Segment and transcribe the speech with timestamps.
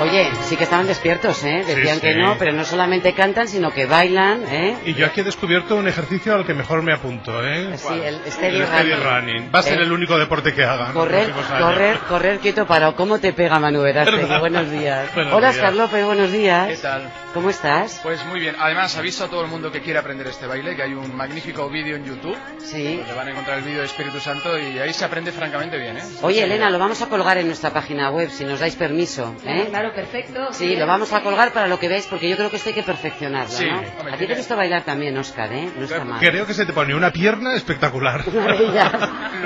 [0.00, 1.62] Oye, sí que estaban despiertos, ¿eh?
[1.66, 4.76] Decían Sí, que no, pero no solamente cantan, sino que bailan, ¿eh?
[4.86, 7.76] Y yo aquí he descubierto un ejercicio al que mejor me apunto, ¿eh?
[7.76, 9.04] Sí, el steady El steady running.
[9.04, 9.50] running.
[9.54, 10.88] Va a ser Eh, el único deporte que haga.
[10.88, 11.46] en los Correr, años.
[11.60, 13.80] correr, correr quieto para ¿Cómo te pega Manu.
[13.80, 15.08] Buenos días.
[15.14, 16.68] Buenos Hola, López, buenos días.
[16.68, 17.10] ¿Qué tal?
[17.34, 18.00] ¿Cómo estás?
[18.02, 18.56] Pues muy bien.
[18.58, 21.68] Además, aviso a todo el mundo que quiera aprender este baile, que hay un magnífico
[21.68, 22.36] vídeo en YouTube.
[22.58, 22.96] Sí.
[22.96, 25.98] Donde van a encontrar el vídeo de Espíritu Santo y ahí se aprende francamente bien,
[25.98, 26.02] ¿eh?
[26.22, 29.34] Oye, Elena, lo vamos a colgar en nuestra página web, si nos dais permiso.
[29.44, 29.66] ¿eh?
[29.70, 30.52] Claro, perfecto.
[30.52, 32.74] Sí, lo vamos a colgar para lo que veáis, porque yo creo que esto hay
[32.74, 33.66] que perfeccionarlo, Sí.
[33.66, 33.78] ¿no?
[33.98, 35.68] Hombre, a ti te visto bailar también, Oscar, ¿eh?
[35.76, 36.20] No está mal.
[36.20, 38.24] Creo que se te pone una pierna espectacular.
[38.32, 38.32] Lo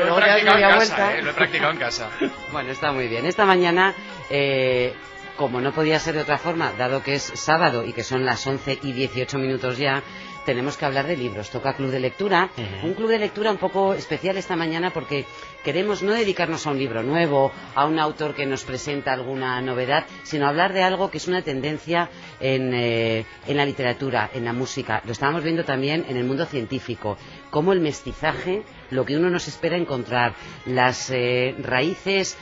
[0.04, 1.16] Luego he practicado en casa, vuelta.
[1.18, 1.22] ¿eh?
[1.22, 2.10] Lo he practicado en casa.
[2.52, 3.26] Bueno, está muy bien.
[3.26, 3.94] Esta mañana,
[4.30, 4.94] eh,
[5.36, 8.46] como no podía ser de otra forma, dado que es sábado y que son las
[8.46, 10.02] 11 y 18 minutos ya,
[10.44, 11.50] tenemos que hablar de libros.
[11.50, 12.50] Toca Club de Lectura.
[12.82, 15.24] Un club de lectura un poco especial esta mañana porque
[15.64, 20.04] queremos no dedicarnos a un libro nuevo, a un autor que nos presenta alguna novedad,
[20.22, 22.10] sino hablar de algo que es una tendencia
[22.40, 25.02] en, eh, en la literatura, en la música.
[25.04, 27.16] Lo estábamos viendo también en el mundo científico,
[27.50, 30.34] cómo el mestizaje, lo que uno nos espera encontrar,
[30.66, 32.36] las eh, raíces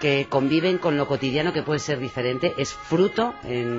[0.00, 3.34] que conviven con lo cotidiano que puede ser diferente, es fruto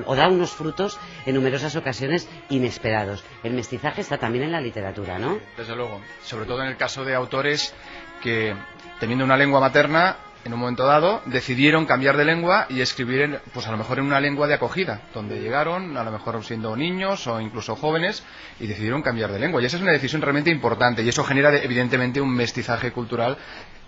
[0.05, 3.23] o da unos frutos en numerosas ocasiones inesperados.
[3.43, 5.39] El mestizaje está también en la literatura, ¿no?
[5.57, 6.01] Desde luego.
[6.23, 7.73] Sobre todo en el caso de autores
[8.21, 8.55] que,
[8.99, 13.39] teniendo una lengua materna, en un momento dado, decidieron cambiar de lengua y escribir, en-
[13.53, 16.75] pues a lo mejor en una lengua de acogida, donde llegaron, a lo mejor siendo
[16.75, 18.23] niños o incluso jóvenes,
[18.59, 19.61] y decidieron cambiar de lengua.
[19.61, 23.37] Y esa es una decisión realmente importante, y eso genera, de- evidentemente, un mestizaje cultural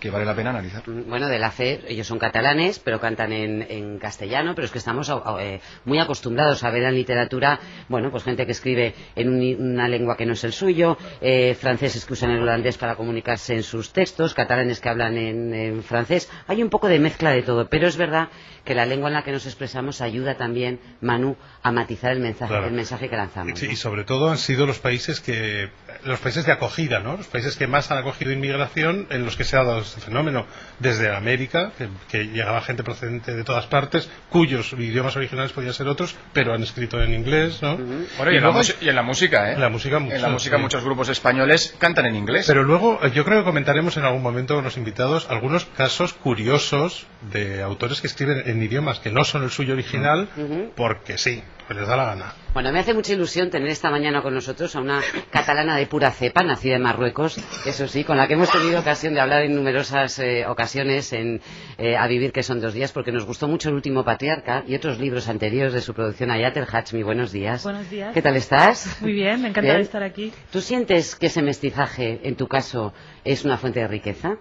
[0.06, 0.82] que vale la pena analizar.
[0.86, 4.78] Bueno, de la fe, ellos son catalanes, pero cantan en, en castellano, pero es que
[4.78, 9.72] estamos eh, muy acostumbrados a ver en literatura, bueno, pues gente que escribe en un-
[9.72, 13.54] una lengua que no es el suyo, eh, franceses que usan el holandés para comunicarse
[13.54, 16.30] en sus textos, catalanes que hablan en, en francés.
[16.46, 18.28] Hay un poco de mezcla de todo, pero es verdad
[18.64, 22.50] que la lengua en la que nos expresamos ayuda también, Manu, a matizar el mensaje,
[22.52, 22.66] Claro.
[22.66, 23.58] el mensaje que lanzamos.
[23.58, 23.72] Sí, ¿no?
[23.72, 25.68] y sobre todo han sido los países que
[26.04, 27.16] los países de acogida, ¿no?
[27.16, 30.46] Los países que más han acogido inmigración en los que se ha dado este fenómeno,
[30.78, 35.88] desde América, que, que llegaba gente procedente de todas partes, cuyos idiomas originales podían ser
[35.88, 37.76] otros, pero han escrito en inglés, ¿no?
[37.76, 39.54] Bueno, y, en luego- y en la música, ¿eh?
[39.54, 40.62] En la música mucho, En la música sí.
[40.62, 42.46] muchos grupos españoles cantan en inglés.
[42.46, 46.12] Pero luego eh, yo creo que comentaremos en algún momento con los invitados algunos casos
[46.12, 50.28] curiosos de autores que escriben en idiomas que no son el suyo original,
[50.76, 52.32] porque sí, pues les da la gana.
[52.54, 55.00] Bueno, me hace mucha ilusión tener esta mañana con nosotros a una
[55.30, 59.14] catalana de pura cepa, nacida en Marruecos, eso sí, con la que hemos tenido ocasión
[59.14, 61.40] de hablar en numerosas eh, ocasiones en
[61.76, 64.74] eh, A Vivir, que son dos días, porque nos gustó mucho El último patriarca y
[64.74, 67.02] otros libros anteriores de su producción, Ayatel Hachmi.
[67.02, 67.64] Buenos días.
[67.64, 68.14] Buenos días.
[68.14, 69.00] ¿Qué tal estás?
[69.02, 69.80] Muy bien, me encanta Bien.
[69.82, 70.32] estar aquí.
[70.50, 72.94] ¿Tú sientes que ese mestizaje, en tu caso,
[73.24, 74.36] es una fuente de riqueza?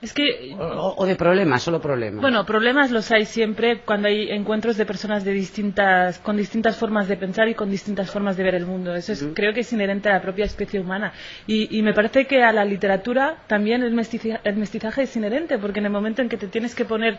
[0.00, 2.20] Es que, ¿O, o de problemas, solo problemas?
[2.20, 7.08] bueno, problemas los hay siempre cuando hay encuentros de personas de distintas, con distintas formas
[7.08, 8.94] de pensar y con distintas formas de ver el mundo.
[8.94, 11.12] Eso es, creo que es inherente a la propia especie humana.
[11.48, 15.58] Y, y me parece que a la literatura también el, mestiza- el mestizaje es inherente,
[15.58, 17.18] porque en el momento en que te tienes que poner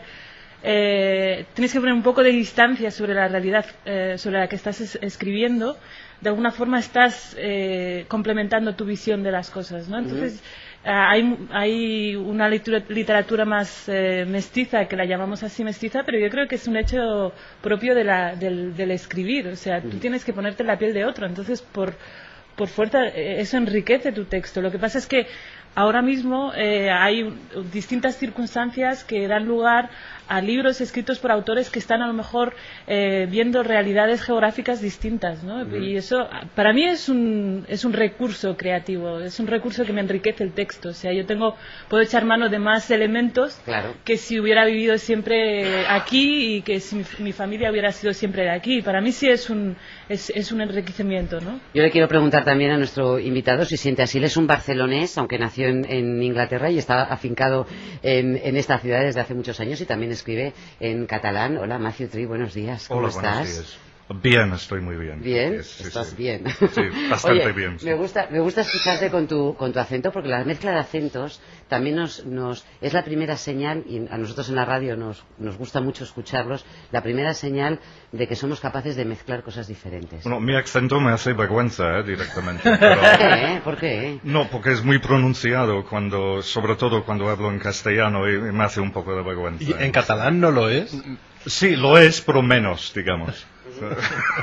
[0.61, 4.55] eh, tienes que poner un poco de distancia sobre la realidad eh, sobre la que
[4.57, 5.77] estás es- escribiendo,
[6.21, 9.97] de alguna forma estás eh, complementando tu visión de las cosas, ¿no?
[9.99, 10.43] Entonces,
[10.83, 16.29] hay, hay una litura- literatura más eh, mestiza, que la llamamos así mestiza, pero yo
[16.29, 20.23] creo que es un hecho propio de la- del, del escribir, o sea, tú tienes
[20.23, 21.95] que ponerte la piel de otro, entonces por,
[22.55, 24.61] por fuerza eh, eso enriquece tu texto.
[24.61, 25.27] Lo que pasa es que
[25.75, 27.29] ahora mismo eh, hay
[27.71, 29.89] distintas circunstancias que dan lugar
[30.29, 32.53] a libros escritos por autores que están a lo mejor
[32.87, 35.65] eh, viendo realidades geográficas distintas, ¿no?
[35.77, 40.01] Y eso para mí es un, es un recurso creativo, es un recurso que me
[40.01, 40.89] enriquece el texto.
[40.89, 41.55] O sea, yo tengo,
[41.89, 43.95] puedo echar mano de más elementos Claro.
[44.05, 48.43] que si hubiera vivido siempre aquí y que si mi, mi familia hubiera sido siempre
[48.43, 48.81] de aquí.
[48.81, 49.75] Para mí sí es un,
[50.07, 51.59] es, es un enriquecimiento, ¿no?
[51.73, 54.19] Yo le quiero preguntar también a nuestro invitado si siente así.
[54.19, 57.65] Él es un barcelonés, aunque nació en, en Inglaterra y está afincado
[58.03, 61.57] en, en esta ciudad desde hace muchos años y también escribe en catalán.
[61.57, 62.87] Hola, Matthew Tree, buenos días.
[62.87, 63.77] ¿Cómo Hola, estás?
[64.11, 65.21] Bien, estoy muy bien.
[65.21, 66.15] Bien, Sí, estás sí.
[66.17, 66.43] bien.
[66.73, 67.79] Sí, bastante Oye, bien.
[67.79, 67.85] sí.
[67.85, 71.39] Me gusta, me gusta escucharte con tu, con tu acento porque la mezcla de acentos
[71.67, 75.57] también nos, nos es la primera señal y a nosotros en la radio nos, nos
[75.57, 76.65] gusta mucho escucharlos.
[76.91, 77.79] La primera señal
[78.11, 80.23] de que somos capaces de mezclar cosas diferentes.
[80.23, 82.63] Bueno, mi acento me hace vergüenza eh, directamente.
[82.69, 83.61] ¿Por pero- qué?
[83.63, 84.19] ¿Por qué?
[84.23, 88.63] No, porque es muy pronunciado, cuando, sobre todo cuando hablo en castellano y, y me
[88.63, 89.63] hace un poco de vergüenza.
[89.63, 90.97] ¿Y en catalán no lo es?
[91.45, 93.45] Sí, lo es, pero menos, digamos.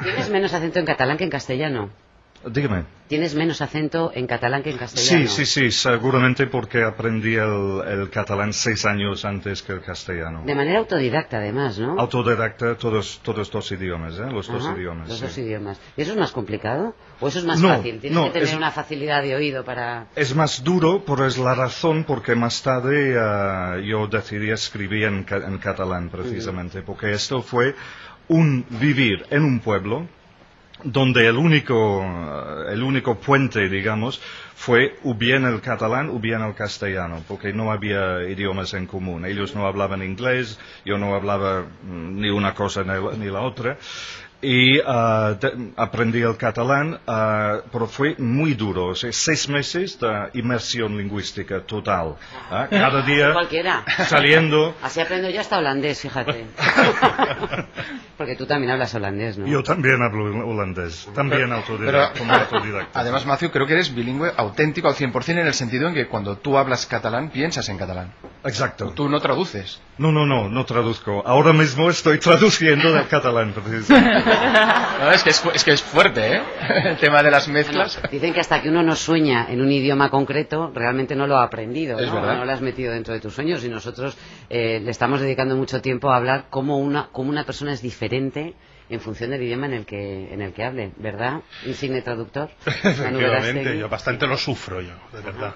[0.03, 1.91] Tienes menos acento en catalán que en castellano.
[2.45, 2.85] Dígame.
[3.09, 5.29] ¿Tienes menos acento en catalán que en castellano?
[5.29, 10.43] Sí, sí, sí, seguramente porque aprendí el, el catalán seis años antes que el castellano.
[10.45, 11.99] De manera autodidacta, además, ¿no?
[12.01, 14.27] Autodidacta, todos, todos dos idiomas, ¿eh?
[14.31, 15.09] Los dos Ajá, idiomas.
[15.09, 15.25] Los sí.
[15.25, 15.81] dos idiomas.
[15.97, 16.97] ¿Y eso es más complicado?
[17.21, 18.01] ¿O eso es más No, fácil?
[18.01, 20.07] Tienes no, que tener es- una facilidad de oído para...
[20.17, 25.25] Es más duro, pero es la razón porque más tarde eh, yo decidí escribir en,
[25.31, 27.77] en catalán, precisamente, porque esto fue
[28.29, 30.09] un vivir en un pueblo
[30.85, 34.21] donde el único, eh, el único puente, digamos,
[34.55, 39.25] fue o bien el catalán o bien el castellano, porque no había idiomas en común.
[39.27, 43.77] Ellos no hablaban inglés, yo no hablaba mm, ni una cosa ni la otra.
[44.43, 48.89] Y de- aprendí el catalán, ah, pero fue muy duro.
[48.89, 52.17] O sea, seis meses de inmersión lingüística total.
[52.51, 52.67] ¿ah?
[52.71, 53.83] Cada día Cualquiera.
[54.07, 54.75] saliendo.
[54.83, 56.45] Así aprendo yo hasta holandés, fíjate.
[58.17, 59.47] Porque tú también hablas holandés, ¿no?
[59.47, 62.99] Yo también hablo holandés, también autodidacta, Pero, como autodidacta.
[63.01, 66.37] además, Matthew, creo que eres bilingüe auténtico al 100% en el sentido en que cuando
[66.39, 68.13] tú hablas catalán, piensas en catalán.
[68.45, 68.93] Exacto.
[68.95, 69.83] Tú no traduces.
[69.99, 71.23] No, no, no, no traduzco.
[71.27, 74.31] Ahora mismo estoy traduciendo del catalán, precisamente.
[74.97, 76.43] No, es, que es, es que es fuerte, ¿eh?
[76.87, 78.01] El tema de las Bueno, mezclas.
[78.11, 81.43] dicen que hasta que uno no sueña en un idioma concreto, realmente no lo ha
[81.43, 82.15] aprendido, Es ¿no?
[82.15, 82.39] verdad.
[82.39, 84.17] No lo has metido dentro de tus sueños y nosotros
[84.49, 88.06] eh, le estamos dedicando mucho tiempo a hablar cómo una, cómo una persona es diferente
[88.89, 91.41] en función del idioma en el que, en el que hable, ¿verdad?
[91.65, 92.51] Insigne traductor.
[92.67, 95.55] Efectivamente, yo bastante lo sufro yo, de verdad.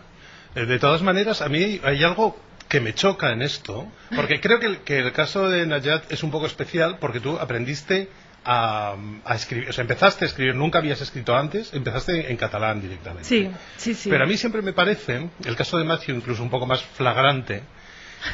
[0.54, 2.36] Eh, De todas maneras, a mí hay algo
[2.68, 6.22] que me choca en esto, porque creo que el, que el caso de Nayat es
[6.22, 8.08] un poco especial porque tú aprendiste
[8.44, 8.94] a,
[9.24, 13.24] a escribir, o sea, empezaste a escribir, nunca habías escrito antes, empezaste en catalán directamente.
[13.24, 14.08] Sí, sí, sí.
[14.08, 17.62] Pero a mí siempre me parece, el caso de Matthew incluso un poco más flagrante,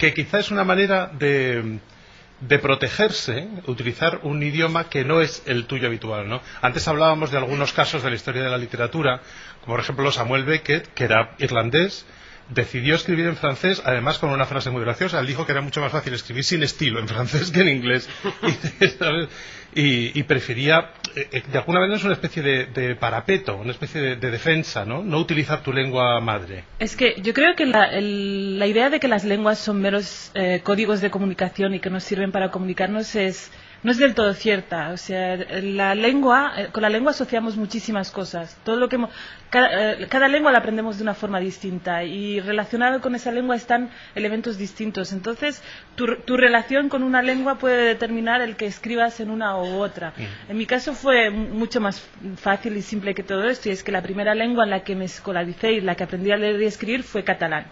[0.01, 1.79] que quizá es una manera de,
[2.41, 6.41] de protegerse, utilizar un idioma que no es el tuyo habitual.
[6.61, 9.21] Antes hablábamos de algunos casos de la historia de la literatura,
[9.61, 12.05] como por ejemplo Samuel Beckett, que era irlandés,
[12.49, 15.19] decidió escribir en francés, además con una frase muy graciosa.
[15.21, 18.09] Él dijo que era mucho más fácil escribir sin estilo en francés que en inglés.
[19.75, 23.57] Y, y, y prefería, eh, eh, de alguna manera es una especie de, de parapeto,
[23.57, 25.03] una especie de, de defensa, ¿no?
[25.03, 26.65] No utilizar tu lengua madre.
[26.79, 30.31] Es que yo creo que la, el- la idea de que las lenguas son meros
[30.35, 33.51] eh, códigos de comunicación y que nos sirven para comunicarnos es
[33.87, 34.91] no es del todo cierta.
[34.91, 38.59] O sea, la lengua, eh, con la lengua asociamos muchísimas cosas.
[38.65, 39.11] Todo lo que hemo-
[39.49, 43.55] cada, eh, cada lengua la aprendemos de una forma distinta y relacionado con esa lengua
[43.55, 45.13] están elementos distintos.
[45.13, 45.63] Entonces,
[45.95, 50.13] tu, tu relación con una lengua puede determinar el que escribas en una u otra.
[50.49, 52.05] En mi caso fue mucho más
[52.39, 54.97] fácil y simple que todo esto y es que la primera lengua en la que
[54.97, 57.67] me escolaricé y la que aprendí a leer y escribir fue catalán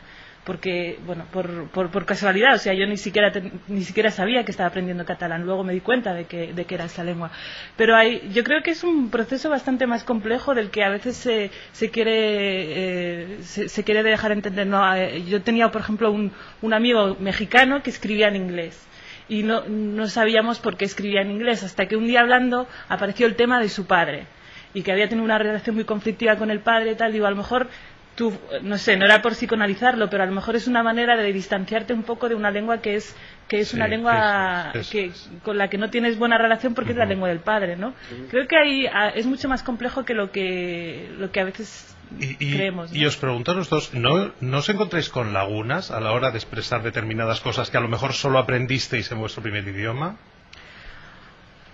[0.45, 3.33] porque bueno por, por, por casualidad o sea yo ni siquiera
[3.69, 6.75] ni siquiera sabía que estaba aprendiendo catalán luego me di cuenta de que, de que
[6.75, 7.31] era esa lengua.
[7.77, 11.17] Pero hay, yo creo que es un proceso bastante más complejo del que a veces
[11.17, 16.11] se, se quiere eh, se, se quiere dejar entender no eh, yo tenía por ejemplo
[16.11, 16.33] un,
[16.63, 18.87] un amigo mexicano que escribía en inglés
[19.29, 23.27] y no, no sabíamos por qué escribía en inglés hasta que un día hablando apareció
[23.27, 24.27] el tema de su padre
[24.75, 27.31] y que había tenido una relación muy conflictiva con el padre y tal digo a
[27.31, 27.69] lo mejor
[28.15, 28.33] tú,
[28.63, 31.93] no sé, no era por psicoanalizarlo, pero a lo mejor es una manera de distanciarte
[31.93, 33.15] un poco de una lengua que es
[33.49, 35.13] que es Sí, una lengua que,
[35.43, 37.93] con la que no tienes buena relación porque es la lengua del padre, ¿no?
[38.31, 41.95] Creo que ahí ah, es mucho más complejo que lo que lo que a veces
[42.19, 42.91] Y, y- creemos.
[42.93, 42.97] ¿no?
[42.99, 46.31] y os pregunto a los dos, ¿no, ¿no os encontráis con lagunas a la hora
[46.31, 50.17] de expresar determinadas cosas que a lo mejor solo aprendisteis en vuestro primer idioma?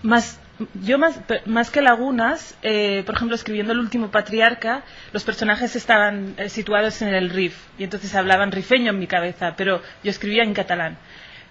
[0.02, 0.38] Más,
[0.82, 6.34] yo más, más que lagunas, eh, por ejemplo, escribiendo El último patriarca, los personajes estaban
[6.38, 10.42] eh, situados en el Rif y entonces hablaban rifeño en mi cabeza, pero yo escribía
[10.42, 10.96] en catalán.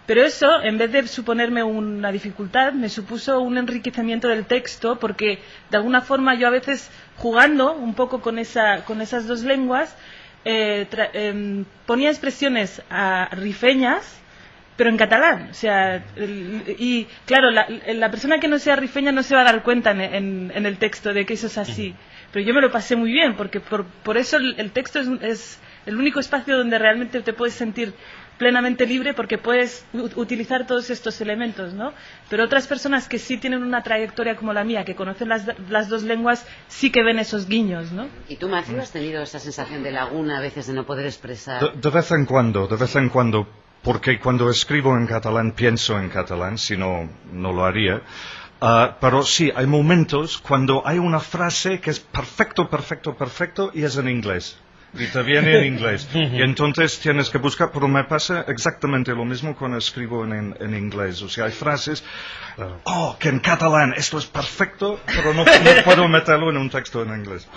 [0.07, 5.37] Pero eso, en vez de suponerme una dificultad, me supuso un enriquecimiento del texto porque,
[5.69, 9.95] de alguna forma, yo a veces, jugando un poco con, esa, con esas dos lenguas,
[10.45, 14.19] eh, tra- em, ponía expresiones ah, rifeñas
[14.79, 15.49] pero en catalán.
[15.51, 19.41] O sea, el- y claro, la, la persona que no sea rifeña no se va
[19.41, 21.93] a dar cuenta en, en- en el texto de que eso es así.
[22.31, 25.59] Pero yo me lo pasé muy bien, porque por, por eso el, el texto es,
[25.85, 27.93] el único espacio donde realmente te puedes sentir
[28.37, 31.91] plenamente libre porque puedes u- utilizar todos estos elementos, ¿no?
[32.29, 35.89] Pero otras personas que sí tienen una trayectoria como la mía, que conocen las, las
[35.89, 38.07] dos lenguas, sí que ven esos guiños, ¿no?
[38.29, 41.59] ¿Y tú, Matthew, has tenido esa sensación de laguna a veces de no poder expresar?
[41.61, 43.45] De, de vez en cuando, de vez en cuando,
[43.83, 48.01] porque cuando escribo en catalán pienso en catalán, si no, no lo haría.
[48.61, 53.83] Ah, pero sí, hay momentos cuando hay una frase que es perfecto, perfecto, perfecto y
[53.83, 54.57] es en inglés.
[54.93, 56.09] y te viene en inglés.
[56.13, 60.75] y entonces tienes que buscar, pero me pasa exactamente lo mismo cuando escribo en, en
[60.75, 61.21] inglés.
[61.21, 62.03] O sea, hay frases,
[62.83, 67.03] oh, que en catalán esto es perfecto, pero no, no puedo meterlo en un texto
[67.03, 67.47] en inglés.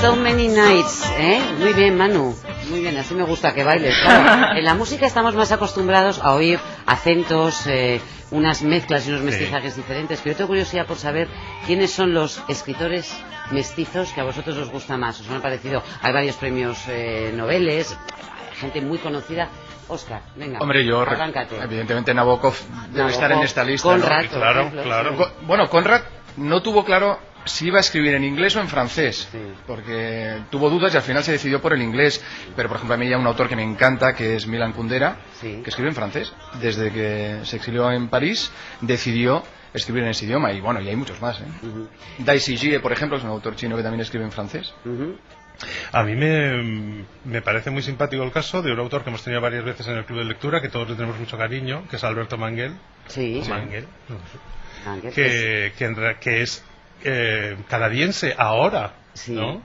[0.00, 1.40] So many nights, ¿eh?
[1.58, 2.34] Muy bien, Manu.
[2.70, 3.96] Muy bien, así me gusta que bailes.
[4.02, 4.52] claro.
[4.58, 8.00] En la música estamos más acostumbrados a oír acentos, eh,
[8.30, 10.20] unas mezclas y unos mestizajes diferentes.
[10.20, 11.28] Pero yo tengo curiosidad por saber
[11.66, 13.16] quiénes son los escritores
[13.50, 15.20] mestizos que a vosotros os gusta más.
[15.20, 17.96] Os han parecido, hay varios premios eh, noveles,
[18.60, 19.48] gente muy conocida.
[19.88, 20.58] Oscar, venga.
[20.60, 21.56] Hombre, yo, arráncate.
[21.62, 22.54] evidentemente Nabokov
[22.90, 23.88] debe Nabokov, estar en esta lista.
[23.88, 25.16] Conrad, Claro, ejemplo, claro.
[25.16, 25.24] sí.
[25.46, 26.02] Bueno, Conrad
[26.36, 29.38] no tuvo claro si iba a escribir en inglés o en francés, Sí.
[29.66, 32.22] porque tuvo dudas y al final se decidió por el inglés.
[32.54, 35.16] Pero, por ejemplo, a mí hay un autor que me encanta, que es Milan Kundera,
[35.40, 35.60] Sí.
[35.64, 36.32] que escribe en francés.
[36.60, 38.50] Desde que se exilió en París,
[38.80, 40.52] decidió escribir en ese idioma.
[40.52, 41.40] Y bueno, y hay muchos más.
[41.40, 41.44] ¿eh?
[41.62, 41.88] Ujú,
[42.18, 44.72] Dai Sijie, por ejemplo, es un autor chino que también escribe en francés.
[45.92, 49.40] A mí me, me parece muy simpático el caso de un autor que hemos tenido
[49.40, 52.04] varias veces en el club de lectura, que todos le tenemos mucho cariño, que es
[52.04, 52.72] Alberto Manguel.
[53.08, 53.42] Sí.
[53.48, 53.86] Manguel,
[55.04, 55.72] es- que,
[56.20, 56.64] que es
[57.04, 59.32] eh, canadiense ahora, Sí.
[59.32, 59.62] ¿no?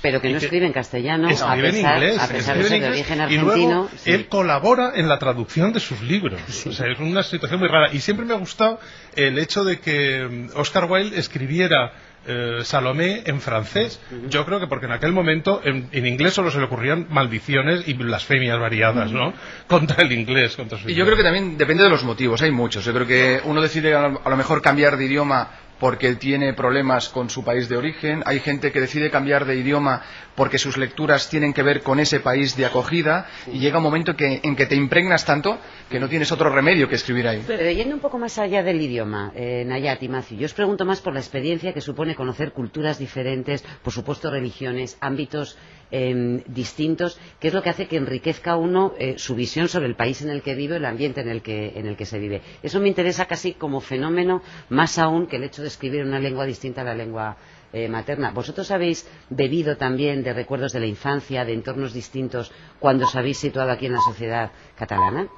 [0.00, 2.56] Pero que y no que escribe en castellano, a escribe en pesar, inglés, a pesar
[2.56, 3.54] de ser de inglés, origen y argentino.
[3.54, 4.12] luego sí.
[4.12, 6.40] él colabora en la traducción de sus libros.
[6.66, 7.92] O sea, es una situación muy rara.
[7.92, 8.78] Y siempre me ha gustado
[9.16, 11.92] el hecho de que mm, Oscar Wilde escribiera
[12.28, 13.98] eh, Salomé en francés.
[14.28, 17.88] Yo creo que porque en aquel momento en, en inglés solo se le ocurrían maldiciones
[17.88, 19.32] y blasfemias variadas, ¿no?
[19.66, 22.52] Contra el inglés, contra su Y yo creo que también depende de los motivos, hay
[22.52, 22.84] muchos.
[22.84, 25.48] Yo creo que uno decide a lo a lo mejor cambiar de idioma
[25.80, 30.02] porque tiene problemas con su país de origen, hay gente que decide cambiar de idioma
[30.34, 34.16] porque sus lecturas tienen que ver con ese país de acogida y llega un momento
[34.16, 35.58] que, en que te impregnas tanto
[35.90, 37.44] que no tienes otro remedio que escribir ahí.
[37.46, 41.12] Pero yendo un poco más allá del idioma, eh, Nayat yo os pregunto más por
[41.12, 45.58] la experiencia que supone conocer culturas diferentes, por supuesto religiones, ámbitos
[45.90, 49.96] eh, distintos, que es lo que hace que enriquezca uno eh, su visión sobre el
[49.96, 52.42] país en el que vive, el ambiente en el que, en el que se vive.
[52.62, 56.44] Eso me interesa casi como fenómeno, más aún que el hecho de escribir una lengua
[56.44, 57.36] distinta a la lengua
[57.72, 58.30] eh, materna.
[58.30, 63.38] ¿Vosotros habéis bebido también de recuerdos de la infancia, de entornos distintos, cuando os habéis
[63.38, 65.28] situado aquí en la sociedad catalana?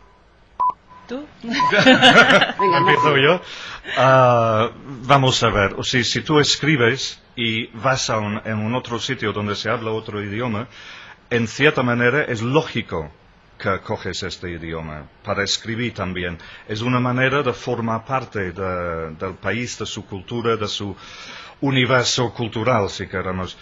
[1.10, 1.26] ¿Tú?
[1.42, 3.40] Venga, Empiezo yo.
[3.96, 4.70] Ah,
[5.06, 8.98] vamos a ver, o sea, si tú escribes y vas a un, en un otro
[9.00, 10.68] sitio donde se habla otro idioma,
[11.28, 13.10] en cierta manera es lógico
[13.58, 16.38] que coges este idioma para escribir también.
[16.68, 20.96] Es una manera de formar parte de- del país, de su cultura, de su
[21.60, 23.56] universo cultural, si queremos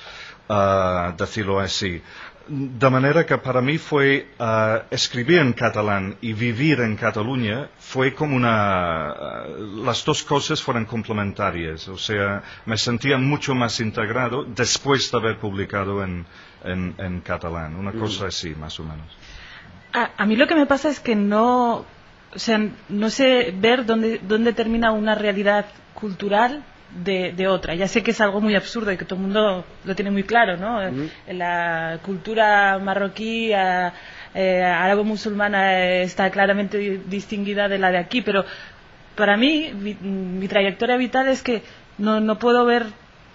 [0.51, 2.03] ah, decirlo así.
[2.49, 8.15] De manera que para mí fue ah, escribir en catalán y vivir en Cataluña fue
[8.15, 9.11] como una...
[9.11, 9.47] ah,
[9.85, 11.89] las dos cosas fueron complementarias.
[11.89, 16.25] O sea, me sentía mucho más integrado después de haber publicado en,
[16.65, 17.77] en, en catalán.
[17.77, 19.07] Una cosa así, más o menos.
[19.93, 21.85] A, a mí lo que me pasa es que no,
[22.35, 27.75] o sea, no sé ver dónde, dónde termina una realidad cultural de, de otra.
[27.75, 30.23] Ya sé que es algo muy absurdo y que todo el mundo lo tiene muy
[30.25, 30.81] claro, ¿no?
[31.33, 33.53] La cultura marroquí,
[34.35, 38.45] eh, árabe-musulmana está claramente di- distinguida de la de aquí, pero
[39.17, 41.63] para mí, mi, mi trayectoria vital es que
[41.99, 42.87] no, no puedo ver,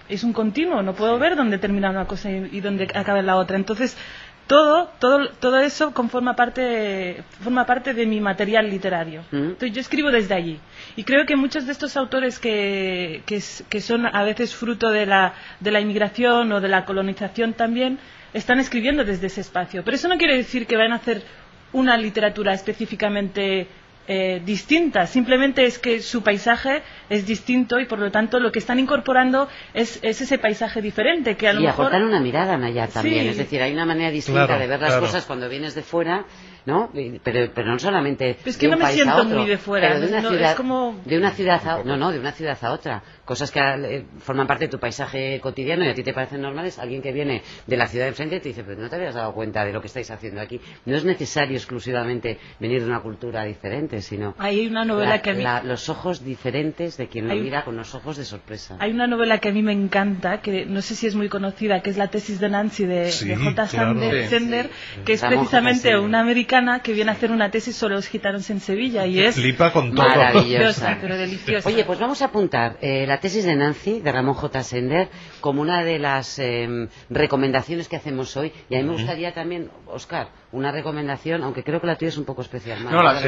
[0.10, 3.36] es un continuo, no puedo ver dónde termina una cosa y, y dónde acaba la
[3.36, 3.58] otra.
[3.58, 3.98] Entonces,
[4.48, 9.24] todo, todo, todo eso conforma parte, forma parte de mi material literario.
[9.32, 9.36] Mm.
[9.36, 10.60] Entonces, yo escribo desde allí.
[10.96, 15.06] Y creo que muchos de estos autores que, que, que son a veces fruto de
[15.06, 18.00] la, de la inmigración o de la colonización también,
[18.34, 19.84] están escribiendo desde ese espacio.
[19.84, 21.24] Pero eso no quiere decir que van a hacer
[21.72, 23.68] una literatura específicamente
[24.08, 25.08] eh, distinta.
[25.08, 29.48] Simplemente es que su paisaje es distinto y por lo tanto lo que están incorporando
[29.74, 33.24] es, es ese paisaje diferente que a lo y mejor aportar una mirada Nayar también
[33.24, 33.30] Sí.
[33.30, 35.06] es decir hay una manera distinta Claro, de ver las claro.
[35.06, 36.26] cosas cuando vienes de fuera
[36.66, 36.92] no
[37.24, 39.48] pero pero no solamente es que de no un me país a siento otro, muy
[39.50, 42.12] de fuera, pero de una no, es ciudad como- de una ciudad a, no no
[42.12, 45.90] de una ciudad a otra cosas que eh, forman parte de tu paisaje cotidiano y
[45.90, 48.64] a ti te parecen normales alguien que viene de la ciudad de enfrente te dice
[48.64, 51.56] pero no te habías dado cuenta de lo que estáis haciendo aquí no es necesario
[51.56, 55.64] exclusivamente venir de una cultura diferente sino hay una novela la- que a mí la-
[55.64, 59.08] los ojos diferentes de quien lo Hay- mira con los ojos de sorpresa Hay una
[59.08, 61.98] novela que a mí me encanta, que no sé si es muy conocida, que es
[61.98, 63.68] la tesis de Nancy de, Sí, de J.
[63.68, 63.94] claro.
[63.94, 64.30] Sander- Sí.
[64.30, 64.70] Sender,
[65.06, 68.60] que es precisamente una americana que viene a hacer una tesis sobre los gitanos en
[68.60, 70.08] Sevilla y es Flipa con todo.
[70.08, 70.98] Maravillosa.
[71.02, 71.68] pero deliciosa.
[71.70, 74.64] Oye, pues vamos a apuntar eh, la tesis de Nancy, de Ramón J.
[74.64, 75.08] Sender,
[75.40, 78.52] como una de las em, recomendaciones que hacemos hoy.
[78.70, 82.18] Y a mí me gustaría también, Oscar, una recomendación, aunque creo que la tuya es
[82.18, 82.84] un poco especial.
[82.84, 83.28] No, la, sí,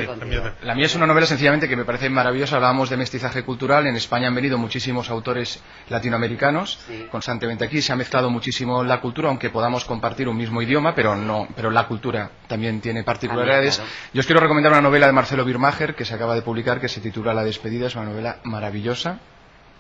[0.64, 2.56] la mía es una novela sencillamente que me parece maravillosa.
[2.56, 3.86] Hablábamos de mestizaje cultural.
[3.86, 7.06] En España han venido muchísimos autores latinoamericanos Sí.
[7.12, 7.80] constantemente aquí.
[7.84, 11.70] Se ha mezclado muchísimo la cultura, aunque podamos compartir un mismo idioma, pero no, pero
[11.70, 13.76] la cultura también tiene particularidades.
[13.76, 13.92] Claro.
[14.14, 16.90] Yo os quiero recomendar una novela de Marcelo Birmacher que se acaba de publicar que
[16.90, 17.86] se titula La despedida.
[17.86, 19.20] Es una novela maravillosa.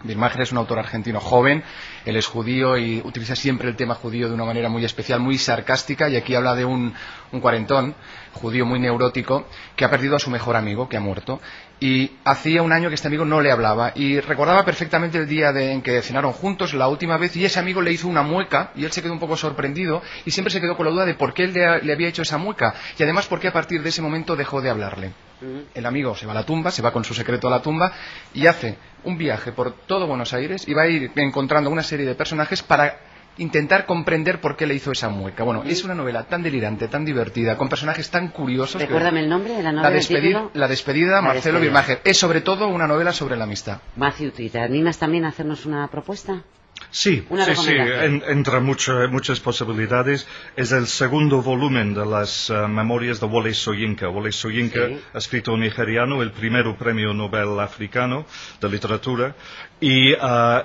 [0.03, 1.63] Birmacher es un autor argentino joven,
[2.05, 5.37] él es judío y utiliza siempre el tema judío de una manera muy especial, muy
[5.37, 6.93] sarcástica, y aquí habla de un,
[7.41, 7.95] cuarentón
[8.33, 11.41] judío muy neurótico que ha perdido a su mejor amigo, que ha muerto,
[11.79, 15.49] y hacía un año que este amigo no le hablaba, y recordaba perfectamente el día
[15.49, 18.85] en que cenaron juntos la última vez, y ese amigo le hizo una mueca, y
[18.85, 21.33] él se quedó un poco sorprendido, y siempre se quedó con la duda de por
[21.33, 23.89] qué él le, le había hecho esa mueca, y además por qué a partir de
[23.89, 25.24] ese momento dejó de hablarle.
[25.73, 27.91] El amigo se va a la tumba, se va con su secreto a la tumba
[28.33, 32.05] y hace un viaje por todo Buenos Aires y va a ir encontrando una serie
[32.05, 32.97] de personajes para
[33.37, 35.43] intentar comprender por qué le hizo esa mueca.
[35.43, 38.79] Bueno, es una novela tan delirante, tan divertida, con personajes tan curiosos.
[38.79, 39.89] que- Recuérdame el nombre de la novela.
[39.89, 41.59] la, despedida, la despedida, La Marcelo.
[41.59, 41.99] Birmacher.
[42.05, 43.79] Es sobre todo una novela sobre la amistad.
[43.97, 46.43] Matthew, ¿y ¿te animas también a hacernos una propuesta?
[46.91, 50.27] Sí, Una sí, sí, en- entre mucha- muchas posibilidades.
[50.55, 54.07] Es el segundo volumen de las eh, memorias de Wole Soyinka.
[54.09, 54.99] Wole Soyinka, Sí.
[55.13, 58.25] escritor nigeriano, el primero premio Nobel africano
[58.61, 59.35] de literatura.
[59.81, 60.17] Y eh,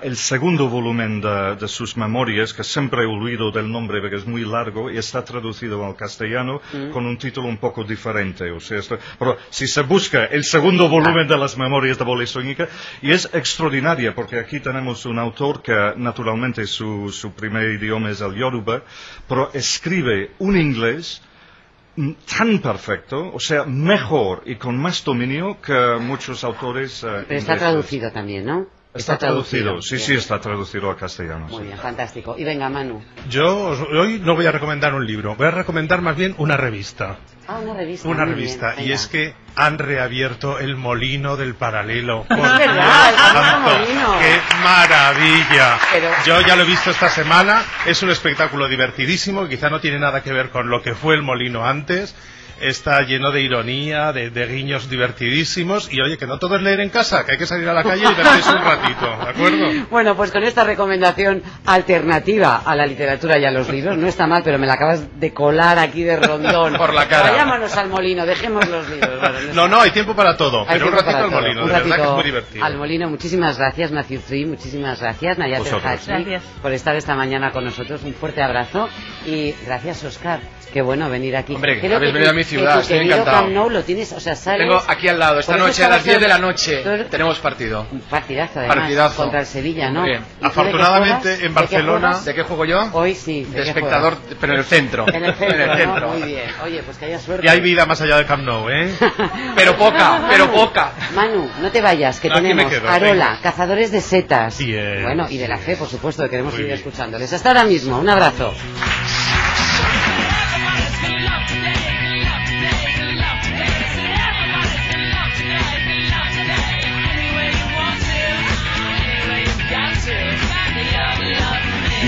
[0.03, 4.27] el segundo volumen de, de sus memorias, que siempre he olvidado del nombre porque es
[4.27, 6.91] muy largo y está traducido al castellano Mm.
[6.91, 8.51] con un título un poco diferente.
[8.53, 12.27] O sea, esto- pero si se busca el segundo volumen de las memorias de Wole
[12.27, 12.69] Soyinka,
[13.03, 18.21] y es extraordinaria porque aquí tenemos un autor que naturalmente su, su primer idioma es
[18.21, 18.83] el Yoruba,
[19.29, 21.23] pero escribe un inglés
[21.97, 27.03] mm, tan perfecto, o sea, mejor y con más dominio que muchos autores.
[27.05, 27.59] eh, Pero está ingleses.
[27.59, 28.67] traducido también, ¿no?
[28.93, 31.47] Está traducido, sí, sí, está traducido al castellano.
[31.47, 31.63] Muy sí.
[31.65, 32.35] bien, fantástico.
[32.37, 33.01] Y venga, Manu.
[33.29, 37.19] Yo hoy no voy a recomendar un libro, voy a recomendar más bien una revista.
[37.47, 38.09] Ah, una revista.
[38.09, 38.75] Una revista.
[38.75, 42.25] bien, Y es que han reabierto el molino del paralelo.
[42.29, 44.19] Por verdad, molino.
[44.19, 45.79] ¡Qué maravilla!
[45.93, 47.63] Pero- Yo ya lo he visto esta semana.
[47.87, 49.47] Es un espectáculo divertidísimo.
[49.49, 52.15] Quizá no tiene nada que ver con lo que fue el molino antes.
[52.61, 55.93] Está lleno de ironía, de, de guiños divertidísimos.
[55.93, 57.83] Y oye, que no todo es leer en casa, que hay que salir a la
[57.83, 59.07] calle y divertirse un ratito.
[59.25, 59.87] ¿De acuerdo?
[59.91, 64.27] Bueno, pues con esta recomendación alternativa a la literatura y a los libros, no está
[64.27, 66.75] mal, pero me la acabas de colar aquí de rondón.
[66.79, 67.31] Por la cara.
[67.31, 69.21] Vayámonos al molino, dejemos los libros.
[69.21, 70.61] Bueno, está No, no, hay tiempo para todo.
[70.69, 71.41] Hay Pero un ratito al todo.
[71.41, 71.63] molino.
[71.63, 72.65] Un De verdad que es muy divertido.
[72.65, 75.39] Al molino, muchísimas gracias, Matthew Free, muchísimas gracias.
[75.39, 76.43] Hachi, Gracias.
[76.63, 78.03] por estar esta mañana con nosotros.
[78.05, 78.89] Un fuerte abrazo
[79.27, 80.41] y gracias, Oscar.
[80.73, 81.55] Qué bueno venir aquí.
[81.57, 83.37] Hombre, Creo habéis que venido a mi ciudad, estoy encantado.
[83.43, 84.67] Camp Nou lo tienes, o sea, sales...
[84.67, 87.39] Tengo aquí al lado, esta noche a las estamos 10 de la noche Todo- tenemos
[87.39, 87.87] partido.
[87.91, 89.17] Un partidazo, además, Partidazo.
[89.23, 90.01] contra el Sevilla, ¿no?
[90.01, 90.25] Muy ¿Y bien.
[90.43, 91.35] Afortunadamente, juegas?
[91.39, 92.21] en ¿De qué Barcelona-?
[92.21, 92.91] ¿De qué juego yo?
[92.93, 93.45] Hoy sí.
[93.45, 94.37] ¿de espectador, juegas?
[94.41, 95.07] pero en el centro.
[95.09, 96.01] En el centro, En el centro.
[96.01, 96.09] ¿no?
[96.19, 96.51] Muy bien.
[96.65, 97.47] Oye, pues que haya suerte.
[97.47, 98.93] Y hay vida más allá del Camp Nou, ¿eh?
[99.57, 100.93] Pero poca, pero poca.
[101.15, 103.39] Manu, no te vayas, que tenemos quedo, Arola, venga.
[103.43, 104.59] cazadores de setas.
[104.59, 105.03] Bien.
[105.03, 107.33] Bueno, y de la fe, por supuesto, que queremos seguir escuchándoles.
[107.33, 108.53] Hasta ahora mismo, un abrazo.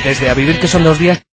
[0.05, 1.23] Desde A Vivir que son dos días